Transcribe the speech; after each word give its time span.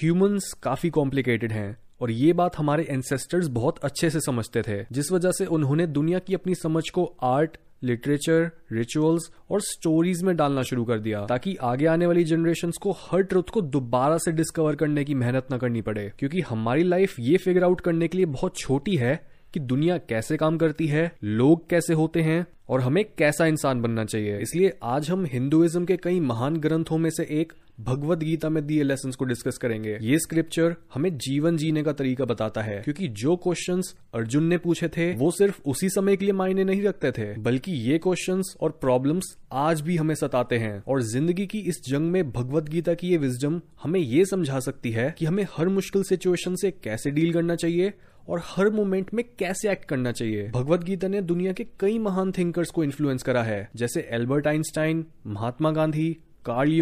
Humans 0.00 0.52
काफ़ी 0.62 0.88
complicated 0.90 1.52
हैं, 1.52 1.76
और 2.00 2.10
ये 2.10 2.32
बात 2.32 2.56
हमारे 2.56 2.86
एंसेस्टर्स 2.90 3.48
बहुत 3.48 3.78
अच्छे 3.78 4.10
से 4.10 4.20
समझते 4.20 4.62
थे, 4.62 4.84
जिस 4.92 5.10
वजह 5.12 5.30
से 5.30 5.46
उन्होंने 5.46 5.86
दुनिया 5.86 6.18
की 6.18 6.34
अपनी 6.34 6.54
समझ 6.54 6.82
को 6.88 7.04
आर्ट 7.22 7.56
लिटरेचर 7.82 8.50
रिचुअल्स 8.72 9.30
और 9.50 9.60
स्टोरीज 9.60 10.22
में 10.22 10.34
डालना 10.36 10.62
शुरू 10.62 10.84
कर 10.84 10.98
दिया, 10.98 11.24
ताकि 11.26 11.54
आगे 11.62 11.86
आने 11.86 12.06
वाली 12.06 12.24
जनरेशन 12.24 12.70
को 12.82 12.92
हर 13.00 13.22
ट्रुथ 13.22 13.50
को 13.52 13.60
दोबारा 13.60 14.18
से 14.18 14.32
डिस्कवर 14.32 14.76
करने 14.76 15.04
की 15.04 15.14
मेहनत 15.14 15.52
न 15.52 15.58
करनी 15.58 15.82
पड़े, 15.82 16.10
क्योंकि 16.18 16.40
हमारी 16.40 16.82
लाइफ 16.82 17.14
ये 17.20 17.36
फिगर 17.36 17.64
आउट 17.64 17.80
करने 17.80 18.08
के 18.08 18.18
लिए 18.18 18.26
बहुत 18.26 18.56
छोटी 18.56 18.96
है 18.96 19.20
कि 19.54 19.60
दुनिया 19.60 19.96
कैसे 19.98 20.36
काम 20.36 20.58
करती 20.58 20.86
है, 20.86 21.10
लोग 21.24 21.68
कैसे 21.70 21.94
होते 21.94 22.20
हैं, 22.20 22.46
और 22.68 22.80
हमें 22.80 23.04
कैसा 23.18 23.46
इंसान 23.46 23.80
बनना 23.82 24.04
चाहिए। 24.04 24.38
इसलिए 24.38 24.72
आज 24.82 25.10
हम 25.10 25.24
हिंदुइज्म 25.24 25.84
के 25.84 25.96
कई 25.96 26.20
महान 26.20 26.56
ग्रंथों 26.56 26.98
में 26.98 27.10
से 27.10 27.26
एक 27.30 27.52
भगवत 27.80 28.18
गीता 28.18 28.48
में 28.48 28.64
दिए 28.66 28.82
लेसन 28.82 29.10
को 29.10 29.24
डिस्कस 29.24 29.58
करेंगे। 29.58 29.96
ये 30.02 30.18
स्क्रिप्चर 30.18 30.74
हमें 30.94 31.16
जीवन 31.18 31.56
जीने 31.56 31.82
का 31.82 31.92
तरीका 31.92 32.24
बताता 32.24 32.62
है, 32.62 32.80
क्योंकि 32.80 33.08
जो 33.10 33.36
क्वेश्चंस 33.36 33.94
अर्जुन 34.14 34.44
ने 34.44 34.58
पूछे 34.58 34.88
थे, 34.88 35.10
वो 35.12 35.30
सिर्फ़ 35.30 35.60
उसी 35.64 35.88
समय 35.88 36.16
के 36.16 36.24
लिए 36.24 36.32
मायने 36.32 36.64
नहीं 36.64 36.82
रखते 36.82 37.10
थे, 37.10 37.32
बल्कि 37.38 37.72
ये 37.82 37.98
क्वेश्चंस 37.98 38.54
और 38.60 38.70
प्रॉब्लम्स 38.80 39.34
आज 39.52 39.80
भी 39.80 39.96
हमें 39.96 40.14
सताते 40.14 40.58
हैं। 40.58 40.82
और 40.82 41.02
ज़िंदगी 41.02 41.46
की 41.46 41.58
इस 41.60 41.80
जंग 41.88 42.10
में 42.10 42.30
भगवत 42.30 42.68
गीता 42.68 42.94
की 42.94 43.08
ये 43.08 43.16
विजडम 43.16 43.60
हमें 43.82 44.00
ये 44.00 44.24
समझा 44.24 44.60
सकती 44.60 44.90
है 44.90 45.14
कि 45.18 45.26
हमें 45.26 45.46
हर 45.52 45.68
मुश्किल 45.70 46.02
सिचुएशन 46.02 46.56
से 46.56 46.70
कैसे 46.84 47.10
डील 47.10 47.32
करना 47.32 47.54
चाहिए 47.56 47.92
और 48.28 48.42
हर 48.44 48.70
मोमेंट 48.70 49.14
में 49.14 49.24
कैसे 49.38 49.70
एक्ट 49.70 49.84
करना 49.84 50.12
चाहिए। 50.12 50.48
भगवत 50.48 50.84
गीता 50.84 51.08
ने 51.08 51.20
दुनिया 51.22 51.52
के 51.52 51.66
कई 51.80 51.98
महान 51.98 52.32
थिंकर्स 52.32 52.70
को 52.70 52.84
इन्फ्लुएंस 52.84 53.22
करा 53.22 53.42
है, 53.42 53.68
जैसे 53.76 54.08
Albert 54.10 54.46
Einstein, 54.46 55.04
Mahatma 55.26 55.70
Gandhi, 55.70 56.12
Karl 56.44 56.72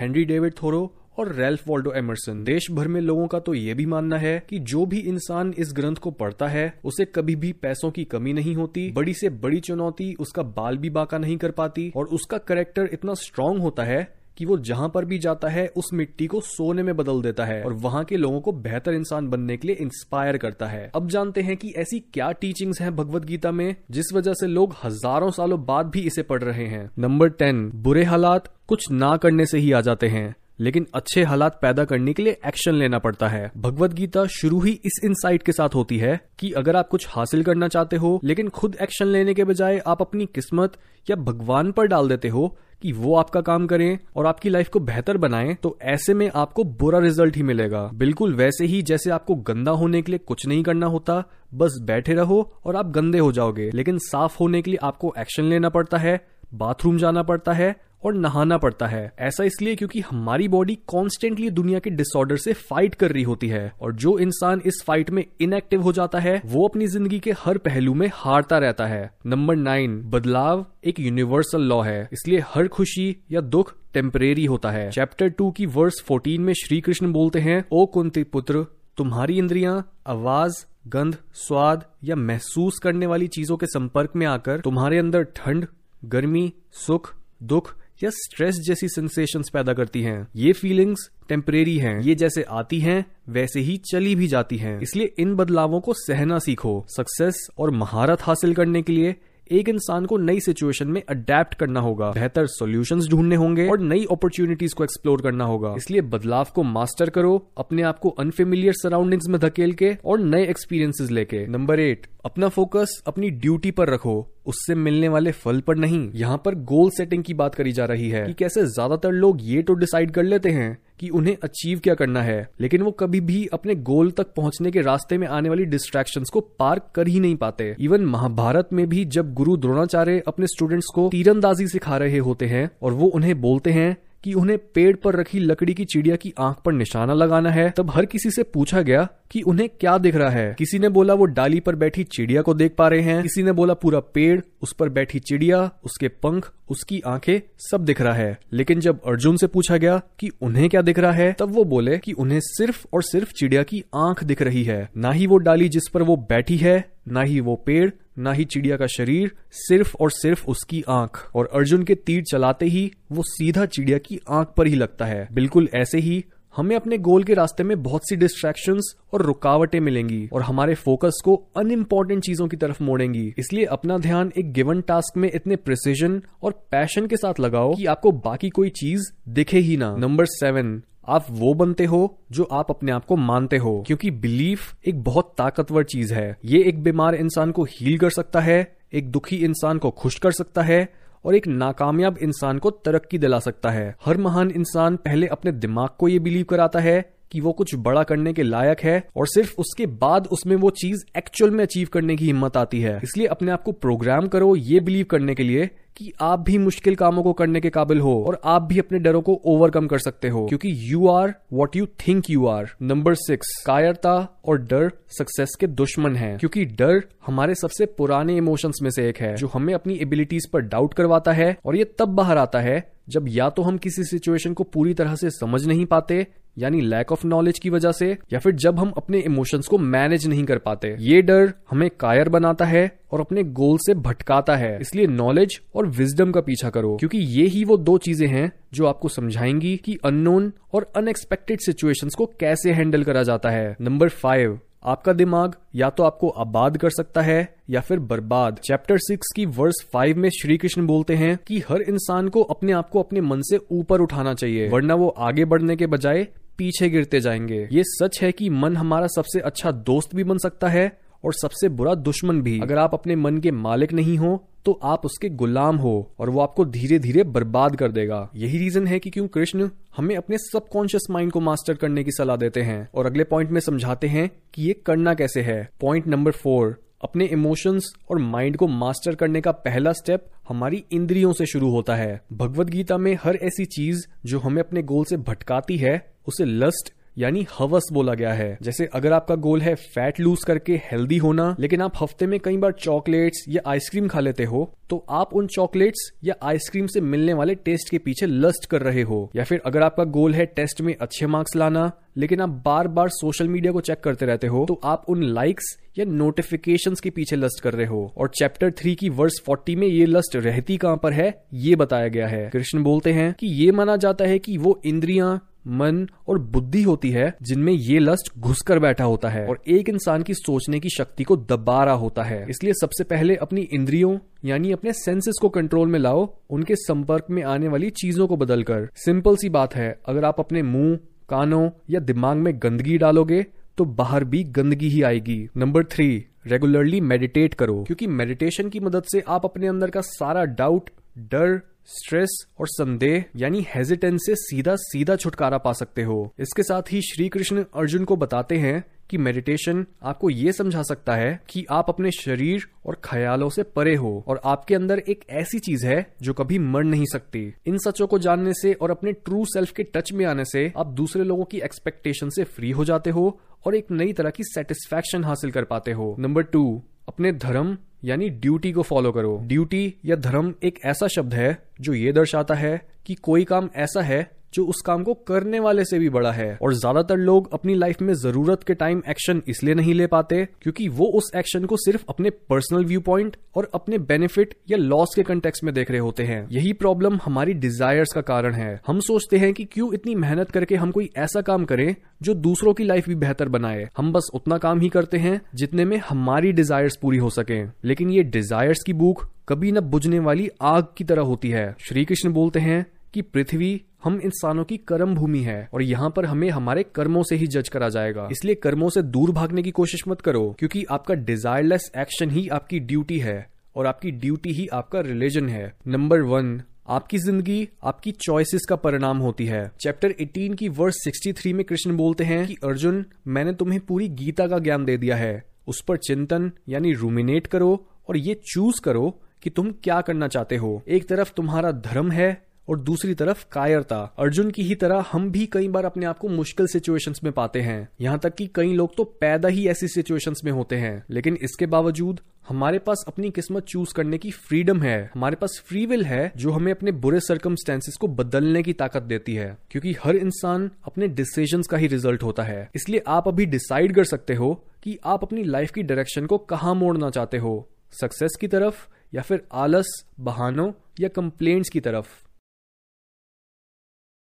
Henry 0.00 0.24
David 0.24 0.52
Thoreau 0.52 0.96
और 1.18 1.32
रेल्फ 1.32 1.68
वॉल्डो 1.68 1.92
एमरसन। 1.92 2.44
देश 2.44 2.70
भर 2.70 2.88
में 2.88 3.00
लोगों 3.00 3.26
का 3.26 3.38
तो 3.38 3.54
ये 3.54 3.74
भी 3.74 3.86
मानना 3.86 4.18
है 4.18 4.42
कि 4.50 4.58
जो 4.58 4.86
भी 4.86 4.98
इंसान 4.98 5.54
इस 5.58 5.72
ग्रंथ 5.76 5.96
को 5.96 6.10
पढ़ता 6.10 6.46
है, 6.48 6.72
उसे 6.84 7.04
कभी 7.04 7.36
भी 7.36 7.52
पैसों 7.52 7.90
की 7.90 8.04
कमी 8.04 8.32
नहीं 8.32 8.54
होती, 8.54 8.90
बड़ी 8.90 9.14
से 9.14 9.28
बड़ी 9.28 9.60
चुनौती, 9.60 10.14
उसका 10.14 10.42
बाल 10.42 10.78
भी 10.78 10.90
बाका 10.90 11.18
नहीं 11.18 11.36
कर 11.36 11.50
पाती, 11.50 11.92
और 11.96 12.06
उसका 12.06 12.38
करेक्टर 12.38 12.88
इतना 12.92 13.14
स्ट्रांग 13.14 13.58
होता 13.58 13.82
है 13.82 14.19
कि 14.40 14.46
वो 14.46 14.56
जहाँ 14.58 14.88
पर 14.88 15.04
भी 15.04 15.18
जाता 15.18 15.48
है, 15.48 15.66
उस 15.68 15.88
मिट्टी 15.94 16.26
को 16.26 16.40
सोने 16.42 16.82
में 16.82 16.96
बदल 16.96 17.20
देता 17.22 17.44
है 17.44 17.62
और 17.62 17.72
वहाँ 17.82 18.04
के 18.04 18.16
लोगों 18.16 18.40
को 18.40 18.52
बेहतर 18.60 18.94
इंसान 18.94 19.28
बनने 19.28 19.56
के 19.56 19.68
लिए 19.68 19.76
इंस्पायर 19.76 20.36
करता 20.36 20.66
है। 20.66 20.90
अब 20.94 21.08
जानते 21.08 21.42
हैं 21.42 21.56
कि 21.56 21.72
ऐसी 21.76 21.98
क्या 22.14 22.30
टीचिंग्स 22.32 22.80
हैं 22.80 22.94
भगवत 22.96 23.24
गीता 23.24 23.52
में, 23.52 23.76
जिस 23.90 24.12
वजह 24.14 24.32
से 24.32 24.46
लोग 24.48 24.74
हज़ारों 24.84 25.30
सालों 25.30 25.64
बाद 25.64 25.86
भी 25.86 26.00
इसे 26.02 26.22
पढ़ 26.24 26.42
रहे 26.42 26.66
हैं। 26.66 26.88
नंबर 26.98 27.28
टेन 27.30 27.70
बुरे 27.76 28.04
हालात 28.04 28.52
कुछ 28.68 28.90
ना 28.92 29.16
करने 29.16 29.46
से 29.46 29.58
ही 29.58 29.72
आ 29.72 29.80
जाते 29.80 30.08
हैं, 30.08 30.34
लेकिन 30.58 30.86
अच्छे 30.94 31.22
हालात 31.24 31.58
पैदा 31.62 31.84
करने 31.84 32.12
के 32.12 32.22
लिए 32.22 32.36
एक्शन 32.46 32.74
लेना 32.74 32.98
पड़ता 32.98 33.28
है। 33.28 33.50
भगवत 33.56 33.92
गीता 33.94 34.24
शुरू 34.30 34.60
ही 34.60 34.72
इस 34.84 35.00
इंसाइट 35.04 35.42
के 35.42 35.52
साथ 35.52 35.74
होती 35.74 35.98
है 35.98 36.18
कि 36.38 36.50
अगर 36.52 36.76
आप 36.76 36.88
कुछ 36.88 37.06
हासिल 37.10 37.42
करना 37.42 37.68
चाहते 37.68 37.96
हो, 37.96 38.20
लेकिन 38.24 38.48
खुद 38.50 38.76
एक्शन 38.82 39.06
लेने 39.06 39.34
के 39.34 39.44
बजाय 39.44 39.82
आप 39.86 40.02
अपनी 40.02 40.26
किस्मत 40.26 40.78
या 41.06 41.16
भगवान 41.18 41.72
पर 41.72 41.86
डाल 41.86 42.08
देते 42.08 42.28
हो 42.28 42.56
कि 42.82 42.92
वो 42.92 43.14
आपका 43.16 43.40
काम 43.40 43.66
करें 43.66 43.98
और 44.16 44.26
आपकी 44.26 44.48
लाइफ 44.48 44.68
को 44.68 44.80
बेहतर 44.80 45.16
बनाएँ 45.16 45.54
तो 45.54 45.76
ऐसे 45.82 46.14
में 46.14 46.30
आपको 46.34 46.64
बुरा 46.64 46.98
रिज़ल्ट 46.98 47.36
ही 47.36 47.42
मिलेगा। 47.42 47.90
बिल्कुल 47.94 48.34
वैसे 48.34 48.66
ही 48.66 48.80
जैसे 48.82 49.10
आपको 49.10 49.34
गंदा 49.34 49.72
होने 49.72 50.02
के 50.02 50.12
लिए 50.12 50.18
कुछ 50.18 50.46
नहीं 50.46 50.62
करना 50.62 50.86
होता, 50.86 51.22
बस 51.54 51.78
बैठे 51.82 52.14
रहो 52.14 52.40
और 52.64 52.76
आप 52.76 52.90
गंदे 52.90 53.18
हो 53.18 53.32
जाओगे। 53.32 53.70
लेकिन 53.74 53.98
साफ़ 53.98 54.36
होने 54.40 54.62
के 54.62 54.70
लिए 54.70 54.78
आपको 54.82 55.14
एक्शन 55.18 55.44
लेना 55.44 55.68
पड़ता 55.68 55.98
है 55.98 56.18
बाथरूम 56.54 56.98
जाना 56.98 57.22
पड़ता 57.22 57.52
है 57.52 57.74
और 58.04 58.14
नहाना 58.14 58.56
पड़ता 58.58 58.86
है। 58.86 59.12
ऐसा 59.18 59.44
इसलिए 59.44 59.74
क्योंकि 59.76 60.00
हमारी 60.00 60.48
बॉडी 60.48 60.78
कॉन्स्टेंटली 60.86 61.50
दुनिया 61.50 61.78
के 61.78 61.90
डिसऑर्डर 61.90 62.36
से 62.36 62.52
फाइट 62.52 62.94
कर 62.94 63.12
रही 63.12 63.22
होती 63.22 63.48
है 63.48 63.72
और 63.80 63.94
जो 63.94 64.18
इंसान 64.18 64.62
इस 64.66 64.82
फाइट 64.86 65.10
में 65.10 65.24
इनएक्टिव 65.40 65.82
हो 65.82 65.92
जाता 65.92 66.18
है, 66.18 66.40
वो 66.46 66.66
अपनी 66.68 66.86
ज़िंदगी 66.86 67.18
के 67.18 67.32
हर 67.38 67.58
पहलू 67.58 67.94
में 67.94 68.08
हारता 68.14 68.58
रहता 68.58 68.86
है। 68.86 69.10
नंबर 69.26 69.56
नाइन 69.56 70.00
बदलाव 70.10 70.66
एक 70.84 71.00
यूनिवर्सल 71.00 71.62
लॉ 71.62 71.80
है। 71.82 72.08
इसलिए 72.12 72.42
हर 72.48 72.68
खुशी 72.68 73.16
या 73.32 73.40
दुख 73.40 73.74
टेम्परेरी 73.94 74.44
होता 74.44 74.70
है। 74.70 74.90
चैप्टर 74.90 75.28
टू 75.28 75.50
की 75.50 75.66
वर्स 75.66 76.02
फोर्टीन 76.06 76.42
में 76.42 76.52
श्री 76.54 76.80
कृष्ण 76.80 77.12
बोलते 77.12 77.40
हैं, 77.40 77.64
ओ 77.72 77.86
कुंती 77.86 78.22
पुत्र, 78.24 78.64
तुम्हारी 78.96 79.38
इंद्रियाँ, 79.38 79.90
आवाज़, 80.06 80.64
गंध, 80.88 81.16
स्वाद 81.34 81.84
या 82.04 82.16
महसूस 82.16 82.78
करने 82.78 83.06
वाली 83.06 83.26
चीज़ों 83.28 83.56
के 83.56 83.66
संपर्क 83.66 84.12
में 84.16 84.26
आकर 84.26 84.60
तुम्हारे 84.60 84.98
अंदर 84.98 85.22
ठंड, 85.36 85.66
गर्मी, 86.04 86.52
सुख, 86.72 87.14
दुख 87.42 87.74
या 88.04 88.10
स्ट्रेस 88.10 88.54
जैसी 88.54 88.88
सेंसेशंस 88.88 89.50
पैदा 89.50 89.72
करती 89.72 90.02
हैं। 90.02 90.28
ये 90.36 90.52
फीलिंग्स 90.52 91.10
टेम्परेरी 91.28 91.78
हैं। 91.78 92.00
ये 92.00 92.14
जैसे 92.14 92.42
आती 92.42 92.80
हैं, 92.80 93.06
वैसे 93.28 93.60
ही 93.60 93.76
चली 93.76 94.14
भी 94.14 94.26
जाती 94.26 94.56
हैं। 94.56 94.80
इसलिए 94.80 95.14
इन 95.18 95.34
बदलावों 95.34 95.80
को 95.80 95.92
सहना 95.94 96.38
सीखो। 96.38 96.86
सक्सेस 96.88 97.48
और 97.58 97.70
महारत 97.70 98.22
हासिल 98.22 98.54
करने 98.54 98.82
के 98.82 98.92
लिए 98.92 99.16
एक 99.50 99.68
इंसान 99.68 100.04
को 100.06 100.16
नई 100.16 100.40
सिचुएशन 100.40 100.88
में 100.88 101.02
अडेप्ट 101.02 101.54
करना 101.54 101.80
होगा। 101.80 102.10
बेहतर 102.10 102.46
सोल्यूशन 102.48 103.00
ढूँढने 103.10 103.36
होंगे 103.36 103.66
और 103.68 103.80
नई 103.80 104.04
अपॉर्चुनिटीज़ 104.10 104.74
को 104.74 104.84
एक्सप्लोर 104.84 105.22
करना 105.22 105.44
होगा। 105.44 105.74
इसलिए 105.76 106.00
बदलाव 106.02 106.48
को 106.54 106.62
मास्टर 106.62 107.10
करो, 107.10 107.36
अपने 107.58 107.82
आप 107.82 107.98
को 107.98 108.08
अनफेमिलियर 108.10 108.74
सराउंडिंग्स 108.74 109.28
में 109.28 109.40
धकेल 109.40 109.72
के 109.72 109.94
और 110.04 110.20
नए 110.20 110.44
एक्सपीरियंसेस 110.44 111.10
लेके। 111.10 111.46
नंबर 111.46 111.80
एट 111.80 112.06
अपना 112.24 112.48
फोकस 112.48 113.02
अपनी 113.06 113.30
ड्यूटी 113.32 113.70
पर 113.70 113.88
रखो। 113.88 114.14
उससे 114.46 114.74
मिलने 114.74 115.08
वाले 115.08 115.32
फल 115.32 115.60
पर 115.60 115.76
नहीं। 115.76 116.10
यहाँ 116.14 116.40
पर 116.44 116.54
गोल 116.64 116.90
सेटिंग 116.90 117.24
की 117.24 117.34
बात 117.34 117.54
करी 117.54 117.72
जा 117.72 117.84
रही 117.84 118.08
है 118.10 118.24
कि 118.26 118.32
कैसे 118.34 118.64
ज़्यादातर 118.66 119.12
लोग 119.12 119.38
ये 119.42 119.62
तो 119.62 119.74
डिसाइड 119.74 120.10
कर 120.10 120.22
लेते 120.22 120.50
हैं 120.50 120.76
कि 121.00 121.08
उन्हें 121.08 121.36
अचीव 121.42 121.78
क्या 121.78 121.94
करना 121.94 122.22
है। 122.22 122.48
लेकिन 122.60 122.82
वो 122.82 122.90
कभी 122.90 123.20
भी 123.20 123.46
अपने 123.46 123.74
गोल 123.74 124.10
तक 124.10 124.26
पहुँचने 124.34 124.70
के 124.70 124.80
रास्ते 124.80 125.18
में 125.18 125.26
आने 125.26 125.48
वाली 125.48 125.64
डिस्ट्रैक्शन 125.64 126.24
को 126.32 126.40
पार 126.40 126.80
कर 126.94 127.08
ही 127.08 127.20
नहीं 127.20 127.36
पाते। 127.36 127.76
इवन 127.80 128.04
महाभारत 128.04 128.68
में 128.72 128.88
भी 128.88 129.04
जब 129.04 129.34
गुरु 129.34 129.56
द्रोणाचार्य 129.56 130.22
अपने 130.28 130.46
स्टूडेंट्स 130.46 130.86
को 130.94 131.08
तीरंदाजी 131.08 131.66
सिखा 131.68 131.96
रहे 131.96 132.18
होते 132.18 132.46
हैं 132.46 132.70
और 132.82 132.92
वो 132.92 133.06
उन्हें 133.06 133.40
बोलते 133.40 133.70
हैं 133.70 133.96
कि 134.24 134.34
उन्हें 134.34 134.58
पेड़ 134.74 134.96
पर 134.96 135.16
रखी 135.16 135.38
लकड़ी 135.38 135.74
की 135.74 135.84
चिड़िया 135.84 136.16
की 136.16 136.34
आँख 136.38 136.56
पर 136.64 136.72
निशाना 136.72 137.14
लगाना 137.14 137.50
है, 137.50 137.74
तब 137.76 137.90
हर 137.90 138.06
किसी 138.06 138.30
से 138.30 138.42
पूछा 138.42 138.82
गया 138.82 139.08
कि 139.30 139.40
उन्हें 139.40 139.68
क्या 139.68 139.98
दिख 139.98 140.14
रहा 140.14 140.30
है। 140.30 140.56
किसी 140.58 140.78
ने 140.78 140.88
बोला, 140.88 141.14
वो 141.14 141.24
डाली 141.24 141.60
पर 141.60 141.74
बैठी 141.74 142.04
चिड़िया 142.04 142.42
को 142.42 142.54
देख 142.54 142.74
पा 142.78 142.88
रहे 142.88 143.00
हैं। 143.00 143.22
किसी 143.22 143.42
ने 143.42 143.52
बोला, 143.52 143.74
पूरा 143.74 144.00
पेड़, 144.00 144.40
उस 144.62 144.72
पर 144.72 144.88
बैठी 144.88 145.18
चिड़िया, 145.18 145.72
उसके 145.84 146.08
पंख, 146.08 146.52
उसकी 146.68 147.00
आँखें, 147.06 147.40
सब 147.58 147.84
दिख 147.84 148.00
रहा 148.00 148.14
है। 148.14 148.38
लेकिन 148.52 148.80
जब 148.80 149.00
अर्जुन 149.06 149.36
से 149.36 149.46
पूछा 149.46 149.76
गया 149.76 150.02
कि 150.18 150.30
उन्हें 150.40 150.68
क्या 150.68 150.82
दिख 150.82 150.98
रहा 150.98 151.12
है, 151.12 151.36
तब 151.38 151.54
वो 151.54 151.64
बोले 151.64 151.98
कि 151.98 152.12
उन्हें 152.12 152.40
सिर्फ़ 152.42 152.86
और 152.92 153.02
सिर्फ़ 153.02 153.32
चिड़िया 153.32 153.62
की 153.62 153.84
आँख 153.94 154.24
दिख 154.24 154.42
रही 154.42 154.64
है। 154.64 154.90
ना 154.96 155.12
ही 155.12 155.26
वो 155.26 155.36
डाली 155.36 155.68
जिस 155.68 155.88
पर 155.94 156.02
वो 156.02 156.16
बैठी 156.16 156.56
है, 156.56 156.92
ना 157.08 157.22
ही 157.22 157.40
वो 157.40 157.56
पेड़ 157.56 157.90
ना 158.18 158.32
ही 158.32 158.44
चिड़िया 158.44 158.76
का 158.76 158.86
शरीर, 158.86 159.32
सिर्फ़ 159.52 159.96
और 160.00 160.10
सिर्फ़ 160.10 160.46
उसकी 160.46 160.84
आँख। 160.88 161.30
और 161.34 161.50
अर्जुन 161.54 161.82
के 161.82 161.94
तीर 161.94 162.22
चलाते 162.22 162.66
ही 162.66 162.92
वो 163.12 163.22
सीधा 163.22 163.66
चिड़िया 163.66 163.98
की 163.98 164.20
आँख 164.30 164.48
पर 164.56 164.66
ही 164.66 164.74
लगता 164.74 165.04
है। 165.04 165.28
बिल्कुल 165.32 165.68
ऐसे 165.74 165.98
ही 165.98 166.24
हमें 166.56 166.76
अपने 166.76 166.98
गोल 166.98 167.24
के 167.24 167.34
रास्ते 167.34 167.62
में 167.62 167.82
बहुत 167.82 168.08
सी 168.08 168.16
डिस्ट्रैक्शंस 168.16 168.94
और 169.12 169.22
रुकावटें 169.22 169.80
मिलेंगी 169.80 170.28
और 170.32 170.42
हमारे 170.42 170.74
फोकस 170.74 171.22
को 171.24 171.34
अनइम्पॉर्टेंट 171.56 172.24
चीज़ों 172.24 172.48
की 172.48 172.56
तरफ़ 172.56 172.82
मोड़ेंगी। 172.82 173.34
इसलिए 173.38 173.64
अपना 173.64 173.98
ध्यान 173.98 174.32
एक 174.38 174.52
गिवन 174.52 174.80
टास्क 174.80 175.16
में 175.16 175.30
इतने 175.34 175.56
प्रिसीजन 175.56 176.22
और 176.42 176.52
पैशन 176.70 177.06
के 177.06 177.16
साथ 177.16 177.40
लगाओ 177.40 177.74
कि 177.74 177.86
आपको 177.86 178.12
बाकी 178.12 178.50
कोई 178.50 178.70
चीज़ 178.70 179.12
दिखे 179.28 179.58
ही 179.58 179.76
ना। 179.76 179.96
नंबर 179.96 180.24
सेवन 180.24 180.82
आप 181.10 181.26
वो 181.30 181.54
बनते 181.54 181.84
हो 181.84 182.18
जो 182.30 182.44
आप 182.44 182.70
अपने 182.70 182.92
आप 182.92 183.04
को 183.04 183.16
मानते 183.16 183.56
हो, 183.56 183.84
क्योंकि 183.86 184.10
बिलीफ 184.10 184.74
एक 184.86 185.02
बहुत 185.04 185.34
ताकतवर 185.38 185.84
चीज़ 185.84 186.14
है। 186.14 186.36
ये 186.44 186.62
एक 186.62 186.82
बीमार 186.82 187.14
इंसान 187.14 187.50
को 187.50 187.64
हील 187.64 187.98
कर 187.98 188.10
सकता 188.10 188.40
है, 188.40 188.76
एक 188.92 189.10
दुखी 189.10 189.36
इंसान 189.36 189.78
को 189.78 189.90
खुश 189.90 190.18
कर 190.18 190.32
सकता 190.32 190.62
है, 190.62 190.92
और 191.24 191.34
एक 191.34 191.46
नाकामयाब 191.46 192.18
इंसान 192.18 192.58
को 192.58 192.70
तरक्की 192.70 193.18
दिला 193.18 193.38
सकता 193.38 193.70
है। 193.70 193.96
हर 194.04 194.16
महान 194.16 194.50
इंसान 194.50 194.96
पहले 194.96 195.26
अपने 195.26 195.52
दिमाग 195.52 195.88
को 195.98 196.08
ये 196.08 196.18
बिलीव 196.18 196.44
कराता 196.44 196.78
है 196.78 197.12
कि 197.30 197.40
वो 197.40 197.52
कुछ 197.52 197.74
बड़ा 197.76 198.02
करने 198.02 198.32
के 198.32 198.42
लायक 198.42 198.80
है 198.80 199.02
और 199.16 199.26
सिर्फ़ 199.26 199.54
उसके 199.58 199.86
बाद 199.98 200.26
उसमें 200.26 200.56
वो 200.56 200.70
चीज़ 200.72 201.04
एक्चुअल 201.16 201.50
में 201.50 201.64
अचीव 201.64 201.88
करने 201.92 202.16
की 202.16 202.26
हिम्मत 202.26 202.56
आती 202.56 202.80
है। 202.80 202.98
इसलिए 203.02 203.26
अपने 203.26 203.52
आप 203.52 203.62
को 203.62 203.72
प्रोग्राम 203.74 204.28
करो, 204.28 204.54
ये 204.56 204.80
बिलीव 204.80 205.06
करने 205.10 205.34
के 205.34 205.42
लिए 205.42 205.70
कि 205.96 206.10
आप 206.20 206.40
भी 206.40 206.56
मुश्किल 206.58 206.94
कामों 206.94 207.22
को 207.22 207.32
करने 207.32 207.60
के 207.60 207.70
काबिल 207.70 208.00
हो 208.00 208.12
और 208.26 208.40
आप 208.44 208.62
भी 208.62 208.78
अपने 208.78 208.98
डरों 208.98 209.20
को 209.22 209.32
ओवरकम 209.46 209.86
कर 209.86 209.98
सकते 209.98 210.28
हो, 210.28 210.44
क्योंकि 210.46 210.68
you 210.92 211.08
are 211.08 211.34
what 211.52 211.76
you 211.76 211.86
think 212.06 212.30
you 212.30 212.46
are 212.46 212.70
number 212.82 213.14
six 213.16 213.48
कायरता 213.66 214.14
और 214.44 214.60
डर 214.62 214.90
सक्सेस 215.18 215.56
के 215.60 215.66
दुश्मन 215.66 216.16
है, 216.16 216.36
क्योंकि 216.38 216.64
डर 216.64 217.02
हमारे 217.26 217.54
सबसे 217.54 217.86
पुराने 217.88 218.36
इमोशंस 218.36 218.78
में 218.82 218.90
से 218.90 219.08
एक 219.08 219.18
है, 219.18 219.34
जो 219.36 219.50
हमें 219.54 219.74
अपनी 219.74 219.98
एबिलिटीज 220.02 220.48
पर 220.52 220.60
डाउट 220.62 220.94
करवाता 220.94 221.32
है 221.32 221.56
और 221.64 221.76
ये 221.76 221.84
तब 221.98 222.14
बाहर 222.14 222.38
आता 222.38 222.60
है 222.60 222.82
जब 223.08 223.24
या 223.28 223.48
तो 223.50 223.62
हम 223.62 223.78
किसी 223.78 224.04
सिचुएशन 224.04 224.52
को 224.54 224.64
पूरी 224.64 224.92
तरह 224.94 225.14
से 225.14 225.30
समझ 225.30 225.66
नहीं 225.66 225.86
पाते 225.86 226.26
यानी 226.56 226.80
लैक 226.80 227.12
ऑफ़ 227.12 227.26
नॉलेज 227.26 227.58
की 227.58 227.70
वजह 227.70 227.92
से, 227.92 228.10
या 228.32 228.38
फिर 228.38 228.52
जब 228.54 228.78
हम 228.78 228.92
अपने 228.96 229.18
इमोशंस 229.20 229.68
को 229.68 229.78
मैनेज 229.78 230.26
नहीं 230.26 230.44
कर 230.44 230.58
पाते। 230.58 230.94
ये 231.00 231.20
डर 231.22 231.52
हमें 231.70 231.88
कायर 231.90 232.28
बनाता 232.28 232.64
है 232.64 232.90
और 233.12 233.20
अपने 233.20 233.42
गोल 233.42 233.78
से 233.78 233.94
भटकाता 233.96 234.56
है। 234.56 234.78
इसलिए 234.80 235.06
नॉलेज 235.06 235.60
और 235.74 235.86
विजडम 235.88 236.32
का 236.32 236.40
पीछा 236.40 236.70
करो, 236.70 236.96
क्योंकि 236.96 237.18
ये 237.18 237.46
ही 237.46 237.64
वो 237.64 237.76
दो 237.76 237.98
चीज़ें 237.98 238.26
हैं 238.28 238.50
जो 238.74 238.86
आपको 238.86 239.08
समझाएँगी 239.08 239.76
कि 239.76 239.98
अननोन 240.04 240.52
और 240.74 240.90
अनएक्सपेक्टेड 240.96 241.60
सिचुएशंस 241.60 242.14
को 242.14 242.26
कैसे 242.40 242.72
हैंडल 242.72 243.04
करा 243.04 243.22
जाता 243.22 243.50
है। 243.50 243.76
नंबर 243.80 244.08
फाइव 244.08 244.58
आपका 244.84 245.12
दिमाग 245.12 245.54
या 245.74 245.90
तो 245.90 246.02
आपको 246.02 246.28
आबाद 246.28 246.76
कर 246.76 246.90
सकता 246.90 247.20
है 247.20 247.56
या 247.70 247.80
फिर 247.80 247.98
बर्बाद। 247.98 248.58
चैप्टर 248.64 248.98
सिक्स 248.98 249.32
की 249.36 249.46
वर्स 249.46 249.84
फाइव 249.92 250.18
में 250.18 250.28
श्री 250.30 250.56
कृष्ण 250.56 250.86
बोलते 250.86 251.14
हैं 251.14 251.38
कि 251.46 251.58
हर 251.68 251.82
इंसान 251.82 252.28
को 252.28 252.42
अपने 252.42 252.72
आप 252.72 252.90
को 252.90 253.02
अपने 253.02 253.20
मन 253.20 253.40
से 253.40 253.58
ऊपर 253.70 254.00
उठाना 254.00 254.34
चाहिए, 254.34 254.68
वरना 254.68 254.94
वो 254.94 255.08
आगे 255.08 255.44
बढ़ने 255.44 255.76
के 255.76 255.86
बजाय 255.86 256.26
पीछे 256.58 256.88
गिरते 256.90 257.20
जाएँगे। 257.20 257.68
ये 257.72 257.82
सच 257.84 258.18
है 258.22 258.32
कि 258.32 258.50
मन 258.50 258.76
हमारा 258.76 259.06
सबसे 259.06 259.40
अच्छा 259.40 259.70
दोस्त 259.70 260.14
भी 260.14 260.24
बन 260.24 260.38
सकता 260.38 260.68
है 260.68 261.00
और 261.24 261.34
सबसे 261.34 261.68
बुरा 261.68 261.94
दुश्मन 261.94 262.40
भी। 262.42 262.58
अगर 262.60 262.78
आप 262.78 262.94
अपने 262.94 263.16
मन 263.16 263.38
के 263.38 263.50
मालिक 263.50 263.92
नहीं 263.92 264.16
हो 264.18 264.42
तो 264.64 264.72
आप 264.84 265.04
उसके 265.06 265.28
गुलाम 265.30 265.76
हो 265.76 265.92
और 266.18 266.30
वो 266.30 266.40
आपको 266.40 266.64
धीरे 266.64 266.98
धीरे 266.98 267.22
बर्बाद 267.26 267.76
कर 267.76 267.92
देगा। 267.92 268.28
यही 268.36 268.58
रीजन 268.58 268.86
है 268.86 268.98
कि 268.98 269.10
क्यों 269.10 269.26
कृष्ण 269.28 269.68
हमें 269.96 270.14
अपने 270.16 270.38
सबकॉन्शियस 270.38 271.06
माइंड 271.10 271.32
को 271.32 271.40
मास्टर 271.40 271.74
करने 271.74 272.04
की 272.04 272.12
सलाह 272.12 272.36
देते 272.36 272.62
हैं 272.62 272.88
और 272.94 273.06
अगले 273.06 273.24
पॉइंट 273.24 273.50
में 273.50 273.60
समझाते 273.60 274.06
हैं 274.06 274.30
कि 274.54 274.62
ये 274.62 274.72
करना 274.86 275.14
कैसे 275.14 275.42
है। 275.42 275.68
पॉइंट 275.80 276.06
नंबर 276.06 276.32
फोर, 276.32 276.76
अपने 277.02 277.24
इमोशंस 277.26 277.92
और 278.10 278.18
माइंड 278.20 278.56
को 278.56 278.66
मास्टर 278.68 279.14
करने 279.14 279.40
का 279.40 279.52
पहला 279.52 279.92
स्टेप 279.92 280.26
हमारी 280.48 280.84
इंद्रियों 280.92 281.32
से 281.32 281.46
शुरू 281.46 281.70
होता 281.70 281.96
है। 281.96 282.20
भगवत 282.32 282.66
गीता 282.66 282.96
में 282.98 283.16
हर 283.22 283.36
ऐसी 283.36 283.64
चीज़ 283.66 284.06
जो 284.26 284.38
हमें 284.38 284.62
अपने 284.62 284.82
गोल 284.82 285.04
से 285.04 285.16
भटकाती 285.18 285.76
है, 285.76 286.12
उसे 286.28 286.44
लस्ट 286.44 286.92
यानी 287.16 287.46
हवस 287.58 287.88
बोला 287.92 288.14
गया 288.14 288.32
है। 288.32 288.56
जैसे 288.62 288.88
अगर 288.94 289.12
आपका 289.12 289.34
गोल 289.36 289.60
है 289.62 289.74
फैट 289.74 290.20
लूज 290.20 290.44
करके 290.44 290.80
हेल्दी 290.84 291.16
होना, 291.18 291.54
लेकिन 291.60 291.82
आप 291.82 291.92
हफ़्ते 292.00 292.26
में 292.26 292.38
कई 292.40 292.56
बार 292.56 292.72
चॉकलेट्स 292.72 293.44
या 293.48 293.62
आइसक्रीम 293.66 294.08
खा 294.08 294.20
लेते 294.20 294.44
हो 294.44 294.70
तो 294.90 295.04
आप 295.10 295.34
उन 295.34 295.46
चॉकलेट्स 295.46 296.10
या 296.24 296.34
आइसक्रीम 296.42 296.86
से 296.86 297.00
मिलने 297.00 297.32
वाले 297.34 297.54
टेस्ट 297.56 297.90
के 297.90 297.98
पीछे 297.98 298.26
लस्ट 298.26 298.64
कर 298.66 298.82
रहे 298.82 299.02
हो। 299.02 299.30
या 299.36 299.44
फिर 299.44 299.60
अगर 299.66 299.82
आपका 299.82 300.04
गोल 300.06 300.34
है 300.34 300.46
टेस्ट 300.46 300.80
में 300.80 300.94
अच्छे 300.96 301.26
मार्क्स 301.26 301.56
लाना, 301.56 301.90
लेकिन 302.16 302.40
आप 302.40 302.62
बार 302.64 302.88
बार 302.88 303.08
सोशल 303.10 303.48
मीडिया 303.48 303.72
को 303.72 303.80
चेक 303.80 304.00
करते 304.00 304.26
रहते 304.26 304.46
हो 304.46 304.64
तो 304.68 304.80
आप 304.84 305.04
उन 305.08 305.22
लाइक्स 305.24 305.76
या 305.98 306.04
नोटिफिकेशन 306.06 306.94
के 307.02 307.10
पीछे 307.10 307.36
लस्ट 307.36 307.62
कर 307.62 307.74
रहे 307.74 307.86
हो। 307.86 308.12
और 308.16 308.30
चैप्टर 308.30 308.70
थ्री 308.72 308.94
की 308.94 309.08
वर्स 309.10 309.40
फोर्टी 309.46 309.76
में 309.76 309.86
ये 309.86 310.06
लस्ट 310.06 310.36
रहती 310.36 310.76
कहाँ 310.76 310.96
पर 310.96 311.12
है, 311.12 311.44
ये 311.54 311.76
बताया 311.76 312.08
गया 312.08 312.26
है। 312.28 312.48
कृष्ण 312.50 312.82
बोलते 312.82 313.12
हैं 313.12 313.32
कि 313.34 313.46
ये 313.54 313.70
माना 313.72 313.96
जाता 313.98 314.24
है 314.24 314.38
कि 314.38 314.56
वो 314.58 314.80
इंद्रियाँ 314.84 315.38
मन 315.66 316.06
और 316.28 316.38
बुद्धि 316.38 316.82
होती 316.82 317.10
है, 317.10 317.32
जिनमें 317.42 317.72
ये 317.72 317.98
लस्ट 317.98 318.30
घुस 318.38 318.60
कर 318.60 318.78
बैठा 318.78 319.04
होता 319.04 319.28
है 319.28 319.46
और 319.46 319.62
एक 319.68 319.88
इंसान 319.88 320.22
की 320.22 320.34
सोचने 320.34 320.80
की 320.80 320.90
शक्ति 320.90 321.24
को 321.24 321.36
दबा 321.36 321.82
रहा 321.84 321.94
होता 321.94 322.22
है। 322.22 322.44
इसलिए 322.50 322.72
सबसे 322.72 323.04
पहले 323.04 323.36
अपनी 323.36 323.60
इंद्रियों, 323.62 324.16
यानी 324.44 324.72
अपने 324.72 324.92
सेंसेस 324.92 325.38
को 325.42 325.48
कंट्रोल 325.48 325.88
में 325.88 325.98
लाओ, 325.98 326.26
उनके 326.50 326.74
संपर्क 326.76 327.26
में 327.30 327.42
आने 327.42 327.68
वाली 327.68 327.90
चीज़ों 327.92 328.26
को 328.26 328.36
बदलकर। 328.36 328.88
सिंपल 328.96 329.36
सी 329.36 329.48
बात 329.48 329.74
है, 329.74 329.98
अगर 330.06 330.24
आप 330.24 330.40
अपने 330.40 330.62
मुँह, 330.62 330.98
कानों 331.28 331.68
या 331.90 332.00
दिमाग 332.00 332.36
में 332.36 332.52
गंदगी 332.56 332.98
डालोगे 332.98 333.44
तो 333.78 333.84
बाहर 333.84 334.24
भी 334.24 334.42
गंदगी 334.44 334.88
ही 334.88 335.02
आएगी। 335.02 335.48
नंबर 335.56 335.84
थ्री 335.84 336.08
रेगुलरली 336.46 337.00
मेडिटेट 337.00 337.54
करो, 337.54 337.82
क्योंकि 337.84 338.06
मेडिटेशन 338.06 338.68
की 338.68 338.80
मदद 338.80 339.02
से 339.02 339.22
आप 339.28 339.44
अपने 339.44 339.66
अंदर 339.66 339.90
का 339.90 340.00
सारा 340.00 340.44
डाउट 340.44 340.90
डर 341.18 341.60
स्ट्रेस 341.90 342.38
और 342.60 342.68
संदेह, 342.68 343.24
यानी 343.36 343.66
हेजिटेंस 343.74 344.20
से 344.26 344.34
सीधा 344.34 344.76
सीधा 344.76 345.16
छुटकारा 345.16 345.58
पा 345.58 345.72
सकते 345.72 346.02
हो। 346.02 346.34
इसके 346.38 346.62
साथ 346.62 346.92
ही 346.92 347.00
श्री 347.02 347.28
कृष्ण 347.28 347.64
अर्जुन 347.74 348.04
को 348.04 348.16
बताते 348.16 348.56
हैं 348.56 348.84
कि 349.10 349.18
मेडिटेशन 349.18 349.86
आपको 350.02 350.30
ये 350.30 350.52
समझा 350.52 350.82
सकता 350.82 351.14
है 351.14 351.40
कि 351.48 351.64
आप 351.70 351.88
अपने 351.88 352.10
शरीर 352.10 352.66
और 352.86 353.00
ख्यालों 353.04 353.48
से 353.48 353.62
परे 353.62 353.94
हो 353.94 354.24
और 354.26 354.40
आपके 354.44 354.74
अंदर 354.74 354.98
एक 354.98 355.24
ऐसी 355.30 355.58
चीज़ 355.58 355.86
है 355.86 356.14
जो 356.22 356.34
कभी 356.34 356.58
मर 356.58 356.84
नहीं 356.84 357.04
सकती। 357.12 357.54
इन 357.66 357.78
सचों 357.78 358.06
को 358.06 358.18
जानने 358.18 358.52
से 358.52 358.72
और 358.72 358.90
अपने 358.90 359.12
ट्रू 359.12 359.44
सेल्फ 359.44 359.72
के 359.72 359.82
टच 359.82 360.12
में 360.12 360.24
आने 360.26 360.44
से 360.44 360.72
आप 360.76 360.86
दूसरे 360.86 361.24
लोगों 361.24 361.44
की 361.44 361.58
एक्सपेक्टेशन 361.58 362.28
से 362.28 362.44
फ्री 362.44 362.70
हो 362.70 362.84
जाते 362.84 363.10
हो 363.10 363.40
और 363.66 363.74
एक 363.74 363.90
नई 363.90 364.12
तरह 364.12 364.30
की 364.30 364.44
सेटिस्फेक्शन 364.44 365.24
हासिल 365.24 365.50
कर 365.50 365.64
पाते 365.64 365.92
हो। 365.92 366.16
नंबर 366.18 366.42
टू 366.42 366.82
अपने 367.08 367.32
धर्म 367.32 367.76
यानी 368.04 368.28
ड्यूटी 368.28 368.72
को 368.72 368.82
फॉलो 368.82 369.12
करो। 369.12 369.36
ड्यूटी 369.42 369.94
या 370.04 370.16
धर्म 370.16 370.54
एक 370.62 370.78
ऐसा 370.84 371.08
शब्द 371.08 371.34
है 371.34 371.62
जो 371.80 371.94
ये 371.94 372.12
दर्शाता 372.12 372.54
है 372.54 372.80
कि 373.06 373.14
कोई 373.14 373.44
काम 373.44 373.70
ऐसा 373.76 374.00
है 374.00 374.30
जो 374.54 374.64
उस 374.64 374.80
काम 374.80 375.02
को 375.02 375.14
करने 375.26 375.60
वाले 375.60 375.84
से 375.84 375.98
भी 375.98 376.08
बड़ा 376.08 376.32
है। 376.32 376.56
और 376.62 376.74
ज़्यादातर 376.74 377.16
लोग 377.18 377.52
अपनी 377.52 377.74
लाइफ 377.74 378.02
में 378.02 378.12
ज़रूरत 378.14 378.62
के 378.62 378.74
टाइम 378.74 379.02
एक्शन 379.08 379.42
इसलिए 379.48 379.74
नहीं 379.74 379.94
ले 379.94 380.06
पाते, 380.06 380.44
क्योंकि 380.62 380.88
वो 380.88 381.06
उस 381.12 381.30
एक्शन 381.36 381.64
को 381.64 381.76
सिर्फ़ 381.76 382.04
अपने 382.08 382.30
पर्सनल 382.30 382.84
व्यू 382.84 383.00
पॉइंट 383.00 383.36
और 383.56 383.70
अपने 383.74 383.98
बेनिफिट 384.00 384.54
या 384.70 384.76
लॉस 384.78 385.14
के 385.16 385.22
कंटेक्स 385.22 385.64
में 385.64 385.72
देख 385.74 385.90
रहे 385.90 386.00
होते 386.00 386.22
हैं। 386.22 386.46
यही 386.50 386.72
प्रॉब्लम 386.74 387.18
हमारी 387.24 387.52
डिजायर्स 387.54 388.12
का 388.12 388.20
कारण 388.22 388.54
है। 388.54 388.80
हम 388.86 389.00
सोचते 389.00 389.38
हैं 389.38 389.52
कि 389.54 389.64
क्यों 389.64 389.92
इतनी 389.94 390.14
मेहनत 390.16 390.50
करके 390.50 390.76
हम 390.76 390.90
कोई 390.90 391.10
ऐसा 391.18 391.40
काम 391.40 391.64
करें 391.64 391.94
जो 392.22 392.34
दूसरों 392.36 392.74
की 392.74 392.84
लाइफ 392.84 393.08
भी 393.08 393.14
बेहतर 393.16 393.48
बनाए। 393.48 393.88
हम 393.96 394.12
बस 394.12 394.30
उतना 394.34 394.58
काम 394.58 394.80
ही 394.80 394.88
करते 394.88 395.18
हैं 395.18 395.40
जितने 395.54 395.84
में 395.84 395.96
हमारी 396.08 396.52
डिजायर्स 396.52 396.96
पूरी 396.96 397.18
हो 397.18 397.30
सके। 397.30 397.62
लेकिन 397.84 398.10
ये 398.10 398.22
डिजायर्स 398.22 398.82
की 398.86 398.92
भूख 398.92 399.28
कभी 399.48 399.72
न 399.72 399.80
बुझने 399.82 400.18
वाली 400.18 400.48
आग 400.62 400.86
की 400.96 401.04
तरह 401.04 401.22
होती 401.22 401.48
है। 401.50 401.74
श्री 401.80 402.04
कृष्ण 402.04 402.32
बोलते 402.32 402.60
हैं 402.60 402.84
कि 403.14 403.22
पृथ्वी 403.22 403.82
हम 404.04 404.20
इंसानों 404.24 404.64
की 404.64 404.76
कर्म 404.76 405.14
भूमि 405.14 405.40
है 405.40 405.68
और 405.74 405.82
यहाँ 405.82 406.12
पर 406.16 406.24
हमें 406.24 406.50
हमारे 406.50 406.82
कर्मों 406.82 407.22
से 407.22 407.36
ही 407.36 407.46
जज 407.46 407.68
करा 407.68 407.88
जाएगा। 407.88 408.28
इसलिए 408.32 408.54
कर्मों 408.54 408.88
से 408.88 409.02
दूर 409.02 409.30
भागने 409.30 409.62
की 409.62 409.70
कोशिश 409.70 410.00
मत 410.08 410.20
करो, 410.20 410.56
क्योंकि 410.58 410.84
आपका 410.84 411.14
डिजायरलेस 411.14 411.92
एक्शन 411.98 412.30
ही 412.30 412.48
आपकी 412.48 412.80
ड्यूटी 412.80 413.18
है 413.18 413.50
और 413.76 413.86
आपकी 413.86 414.10
ड्यूटी 414.10 414.52
ही 414.52 414.66
आपका 414.66 415.00
रिलीजन 415.00 415.48
है। 415.48 415.74
नंबर 415.86 416.20
वन 416.20 416.62
आपकी 416.88 417.18
ज़िंदगी 417.18 417.68
आपकी 417.84 418.12
चॉइसेस 418.12 418.60
का 418.68 418.76
परिणाम 418.76 419.18
होती 419.18 419.46
है। 419.46 419.72
चैप्टर 419.80 420.14
18 420.20 420.54
की 420.54 420.68
वर्स 420.68 420.94
63 421.04 421.52
में 421.52 421.64
कृष्ण 421.64 421.96
बोलते 421.96 422.24
हैं 422.24 422.46
कि, 422.46 422.56
अर्जुन, 422.64 423.06
मैंने 423.26 423.52
तुम्हें 423.52 423.80
पूरी 423.80 424.08
गीता 424.08 424.46
का 424.46 424.58
ज्ञान 424.58 424.84
दे 424.84 424.96
दिया 424.96 425.16
है। 425.16 425.44
उस 425.66 425.80
पर 425.80 425.96
चिंतन, 425.96 426.52
यानी 426.68 426.92
रूमिनेट 426.92 427.46
करो 427.46 427.86
और 428.08 428.16
ये 428.16 428.40
चूज़ 428.46 428.80
करो 428.84 429.20
कि 429.42 429.50
तुम 429.50 429.70
क्या 429.70 430.00
करना 430.00 430.28
चाहते 430.28 430.56
हो। 430.56 430.82
एक 430.88 431.08
तरफ़ 431.08 431.32
तुम्हारा 431.36 431.72
धर्म 431.72 432.10
है 432.10 432.42
और 432.70 432.80
दूसरी 432.80 433.14
तरफ़ 433.14 433.46
कायरता। 433.52 434.14
अर्जुन 434.18 434.50
की 434.50 434.62
ही 434.62 434.74
तरह 434.74 435.04
हम 435.12 435.30
भी 435.30 435.46
कई 435.46 435.68
बार 435.68 435.84
अपने 435.84 436.06
आप 436.06 436.18
को 436.18 436.28
मुश्किल 436.28 436.66
सिचुएशंस 436.66 437.20
में 437.24 437.32
पाते 437.32 437.60
हैं। 437.60 437.88
यहाँ 438.00 438.18
तक 438.18 438.34
कि 438.34 438.50
कई 438.54 438.72
लोग 438.72 438.96
तो 438.96 439.04
पैदा 439.04 439.48
ही 439.48 439.68
ऐसी 439.68 439.88
सिचुएशंस 439.88 440.40
में 440.44 440.52
होते 440.52 440.76
हैं। 440.76 441.04
लेकिन 441.10 441.38
इसके 441.42 441.66
बावजूद 441.66 442.20
हमारे 442.48 442.78
पास 442.78 443.04
अपनी 443.08 443.30
किस्मत 443.30 443.64
चूज़ 443.64 443.94
करने 443.94 444.18
की 444.18 444.30
फ्रीडम 444.30 444.82
है। 444.82 445.10
हमारे 445.14 445.36
पास 445.36 445.62
फ्री 445.66 445.86
विल 445.86 446.04
है 446.04 446.32
जो 446.36 446.50
हमें 446.50 446.72
अपने 446.72 446.92
बुरे 446.92 447.20
सर्कमस्टेंसेस 447.20 447.96
को 447.96 448.08
बदलने 448.08 448.62
की 448.62 448.72
ताकत 448.72 449.02
देती 449.02 449.34
है। 449.34 449.58
क्योंकि 449.70 449.96
हर 450.04 450.16
इंसान 450.16 450.70
अपने 450.84 451.08
डिसीजंस 451.08 451.66
का 451.66 451.76
ही 451.76 451.86
रिज़ल्ट 451.86 452.22
होता 452.22 452.42
है। 452.42 452.70
इसलिए 452.74 453.02
आप 453.06 453.28
अभी 453.28 453.46
डिसाइड 453.46 453.94
कर 453.94 454.04
सकते 454.04 454.34
हो 454.34 454.64
कि 454.82 454.98
आप 455.04 455.22
अपनी 455.22 455.44
लाइफ 455.44 455.70
की 455.70 455.82
डायरेक्शन 455.82 456.26
को 456.26 456.38
कहाँ 456.38 456.74
मोड़ना 456.74 457.10
चाहते 457.10 457.38
हो। 457.38 457.68
सक्सेस 457.92 458.36
की 458.40 458.48
तरफ़ 458.48 458.88
या 459.14 459.22
फिर 459.22 459.42
आलस, 459.52 460.04
बहानों 460.20 460.72
या 461.00 461.08
कंप्लेंट्स 461.08 461.68
की 461.68 461.80
तरफ़। 461.80 462.29